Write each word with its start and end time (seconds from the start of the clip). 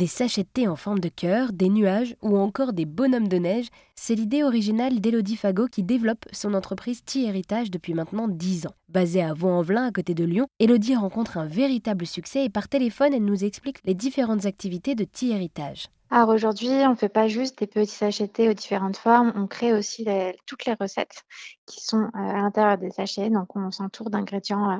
Des 0.00 0.08
sachets 0.08 0.42
de 0.42 0.48
thé 0.52 0.66
en 0.66 0.74
forme 0.74 0.98
de 0.98 1.08
cœur, 1.08 1.52
des 1.52 1.68
nuages 1.68 2.16
ou 2.20 2.36
encore 2.36 2.72
des 2.72 2.84
bonhommes 2.84 3.28
de 3.28 3.36
neige, 3.36 3.68
c'est 3.94 4.16
l'idée 4.16 4.42
originale 4.42 5.00
d'Elodie 5.00 5.36
Fagot 5.36 5.68
qui 5.68 5.84
développe 5.84 6.24
son 6.32 6.54
entreprise 6.54 7.04
Tea 7.04 7.26
Héritage 7.26 7.70
depuis 7.70 7.94
maintenant 7.94 8.26
10 8.26 8.66
ans. 8.66 8.74
Basée 8.88 9.22
à 9.22 9.34
Vaux-en-Velin 9.34 9.86
à 9.86 9.92
côté 9.92 10.14
de 10.14 10.24
Lyon, 10.24 10.48
Elodie 10.58 10.96
rencontre 10.96 11.38
un 11.38 11.46
véritable 11.46 12.06
succès 12.06 12.44
et 12.44 12.50
par 12.50 12.68
téléphone, 12.68 13.14
elle 13.14 13.24
nous 13.24 13.44
explique 13.44 13.78
les 13.84 13.94
différentes 13.94 14.46
activités 14.46 14.96
de 14.96 15.04
Tea 15.04 15.30
Héritage. 15.30 15.86
Alors 16.10 16.30
aujourd'hui, 16.30 16.70
on 16.70 16.90
ne 16.90 16.96
fait 16.96 17.08
pas 17.08 17.28
juste 17.28 17.60
des 17.60 17.68
petits 17.68 17.94
sachets 17.94 18.26
de 18.26 18.32
thé 18.32 18.48
aux 18.48 18.54
différentes 18.54 18.96
formes, 18.96 19.32
on 19.36 19.46
crée 19.46 19.72
aussi 19.72 20.06
toutes 20.46 20.64
les 20.64 20.74
recettes 20.74 21.22
qui 21.66 21.80
sont 21.84 22.02
euh, 22.02 22.10
à 22.14 22.38
l'intérieur 22.38 22.78
des 22.78 22.90
sachets. 22.90 23.30
Donc 23.30 23.54
on 23.54 23.70
s'entoure 23.70 24.10
d'ingrédients 24.10 24.72
euh, 24.72 24.78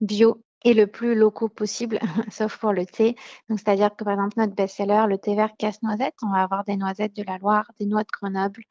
bio 0.00 0.42
et 0.64 0.74
le 0.74 0.86
plus 0.86 1.14
locaux 1.14 1.48
possible, 1.48 2.00
sauf 2.30 2.58
pour 2.58 2.72
le 2.72 2.86
thé. 2.86 3.16
Donc, 3.48 3.60
c'est-à-dire 3.60 3.94
que 3.94 4.04
par 4.04 4.14
exemple, 4.14 4.34
notre 4.38 4.54
best-seller, 4.54 5.04
le 5.08 5.18
thé 5.18 5.34
vert 5.36 5.52
casse-noisette, 5.58 6.14
on 6.22 6.32
va 6.32 6.42
avoir 6.42 6.64
des 6.64 6.76
noisettes 6.76 7.14
de 7.14 7.22
la 7.22 7.38
Loire, 7.38 7.70
des 7.78 7.86
noix 7.86 8.02
de 8.02 8.08
Grenoble 8.12 8.62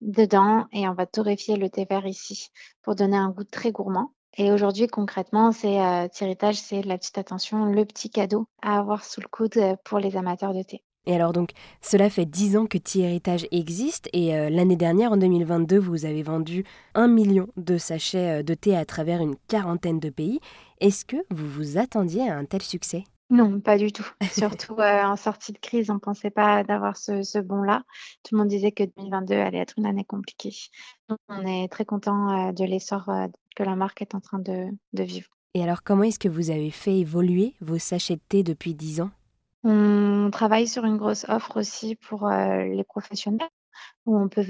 dedans 0.00 0.66
et 0.72 0.88
on 0.88 0.94
va 0.94 1.06
torréfier 1.06 1.56
le 1.56 1.70
thé 1.70 1.86
vert 1.88 2.06
ici 2.06 2.48
pour 2.82 2.94
donner 2.94 3.16
un 3.16 3.30
goût 3.30 3.44
très 3.44 3.72
gourmand. 3.72 4.12
Et 4.38 4.50
aujourd'hui, 4.50 4.86
concrètement, 4.86 5.52
c'est 5.52 5.80
euh, 5.80 6.08
c'est 6.12 6.82
la 6.82 6.96
petite 6.96 7.18
attention, 7.18 7.66
le 7.66 7.84
petit 7.84 8.08
cadeau 8.08 8.46
à 8.62 8.78
avoir 8.78 9.04
sous 9.04 9.20
le 9.20 9.28
coude 9.28 9.56
euh, 9.58 9.76
pour 9.84 9.98
les 9.98 10.16
amateurs 10.16 10.54
de 10.54 10.62
thé. 10.62 10.82
Et 11.06 11.14
alors 11.14 11.32
donc, 11.32 11.50
cela 11.80 12.08
fait 12.10 12.26
10 12.26 12.56
ans 12.56 12.66
que 12.66 12.78
Tea 12.78 13.02
Héritage 13.02 13.46
existe 13.50 14.08
et 14.12 14.36
euh, 14.36 14.50
l'année 14.50 14.76
dernière, 14.76 15.12
en 15.12 15.16
2022, 15.16 15.78
vous 15.78 16.04
avez 16.04 16.22
vendu 16.22 16.64
un 16.94 17.08
million 17.08 17.48
de 17.56 17.76
sachets 17.76 18.40
euh, 18.40 18.42
de 18.44 18.54
thé 18.54 18.76
à 18.76 18.84
travers 18.84 19.20
une 19.20 19.34
quarantaine 19.48 19.98
de 19.98 20.10
pays. 20.10 20.38
Est-ce 20.80 21.04
que 21.04 21.16
vous 21.30 21.48
vous 21.48 21.76
attendiez 21.78 22.28
à 22.28 22.36
un 22.36 22.44
tel 22.44 22.62
succès? 22.62 23.02
Non, 23.30 23.60
pas 23.60 23.78
du 23.78 23.90
tout. 23.90 24.06
Surtout 24.30 24.74
euh, 24.74 25.02
en 25.02 25.16
sortie 25.16 25.52
de 25.52 25.58
crise, 25.58 25.90
on 25.90 25.94
ne 25.94 25.98
pensait 25.98 26.30
pas 26.30 26.62
d'avoir 26.62 26.96
ce, 26.96 27.24
ce 27.24 27.38
bond-là. 27.40 27.82
Tout 28.22 28.36
le 28.36 28.38
monde 28.38 28.48
disait 28.48 28.70
que 28.70 28.84
2022 28.84 29.34
allait 29.34 29.58
être 29.58 29.74
une 29.78 29.86
année 29.86 30.04
compliquée. 30.04 30.54
Donc, 31.08 31.18
on 31.28 31.44
est 31.44 31.66
très 31.68 31.84
content 31.84 32.52
de 32.52 32.64
l'essor 32.64 33.10
que 33.56 33.62
la 33.64 33.74
marque 33.74 34.02
est 34.02 34.14
en 34.14 34.20
train 34.20 34.38
de, 34.38 34.66
de 34.92 35.02
vivre. 35.02 35.28
Et 35.54 35.62
alors, 35.62 35.82
comment 35.82 36.04
est-ce 36.04 36.18
que 36.18 36.28
vous 36.28 36.50
avez 36.50 36.70
fait 36.70 36.98
évoluer 36.98 37.54
vos 37.60 37.78
sachets 37.78 38.16
de 38.16 38.22
thé 38.28 38.42
depuis 38.42 38.74
10 38.74 39.00
ans? 39.00 39.10
On 39.64 40.30
travaille 40.32 40.66
sur 40.66 40.84
une 40.84 40.96
grosse 40.96 41.24
offre 41.28 41.58
aussi 41.58 41.96
pour 41.96 42.26
euh, 42.26 42.64
les 42.64 42.84
professionnels, 42.84 43.48
où 44.06 44.18
on 44.18 44.28
peut 44.28 44.44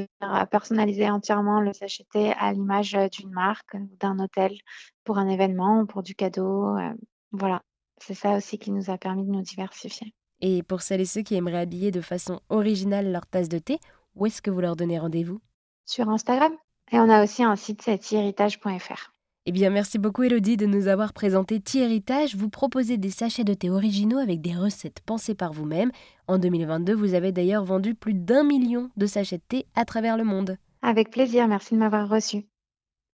personnaliser 0.50 1.08
entièrement 1.10 1.60
le 1.60 1.72
sachet 1.72 2.32
à 2.38 2.52
l'image 2.52 2.94
euh, 2.94 3.08
d'une 3.08 3.30
marque, 3.30 3.76
d'un 4.00 4.18
hôtel, 4.18 4.56
pour 5.04 5.18
un 5.18 5.28
événement, 5.28 5.84
pour 5.86 6.02
du 6.02 6.14
cadeau. 6.14 6.76
Euh, 6.78 6.92
voilà, 7.30 7.62
c'est 7.98 8.14
ça 8.14 8.36
aussi 8.36 8.58
qui 8.58 8.70
nous 8.70 8.90
a 8.90 8.96
permis 8.96 9.24
de 9.24 9.30
nous 9.30 9.42
diversifier. 9.42 10.14
Et 10.40 10.62
pour 10.62 10.82
celles 10.82 11.02
et 11.02 11.06
ceux 11.06 11.22
qui 11.22 11.34
aimeraient 11.34 11.60
habiller 11.60 11.90
de 11.90 12.00
façon 12.00 12.40
originale 12.48 13.12
leur 13.12 13.26
tasse 13.26 13.48
de 13.48 13.58
thé, 13.58 13.78
où 14.14 14.26
est-ce 14.26 14.42
que 14.42 14.50
vous 14.50 14.60
leur 14.60 14.76
donnez 14.76 14.98
rendez-vous? 14.98 15.40
Sur 15.84 16.08
Instagram. 16.08 16.52
Et 16.90 16.98
on 16.98 17.08
a 17.08 17.22
aussi 17.22 17.44
un 17.44 17.56
site, 17.56 17.82
c'est 17.82 18.12
héritage.fr. 18.12 19.11
Eh 19.44 19.50
bien, 19.50 19.70
merci 19.70 19.98
beaucoup 19.98 20.22
Elodie 20.22 20.56
de 20.56 20.66
nous 20.66 20.86
avoir 20.86 21.12
présenté 21.12 21.60
Héritage. 21.74 22.36
Vous 22.36 22.48
proposez 22.48 22.96
des 22.96 23.10
sachets 23.10 23.42
de 23.42 23.54
thé 23.54 23.70
originaux 23.70 24.18
avec 24.18 24.40
des 24.40 24.54
recettes 24.54 25.00
pensées 25.04 25.34
par 25.34 25.52
vous-même. 25.52 25.90
En 26.28 26.38
2022, 26.38 26.94
vous 26.94 27.14
avez 27.14 27.32
d'ailleurs 27.32 27.64
vendu 27.64 27.96
plus 27.96 28.14
d'un 28.14 28.44
million 28.44 28.88
de 28.96 29.06
sachets 29.06 29.38
de 29.38 29.42
thé 29.48 29.66
à 29.74 29.84
travers 29.84 30.16
le 30.16 30.22
monde. 30.22 30.58
Avec 30.80 31.10
plaisir, 31.10 31.48
merci 31.48 31.74
de 31.74 31.80
m'avoir 31.80 32.08
reçu. 32.08 32.44